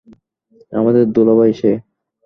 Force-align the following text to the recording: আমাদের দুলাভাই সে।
আমাদের 0.73 1.03
দুলাভাই 1.11 1.51
সে। 1.53 1.71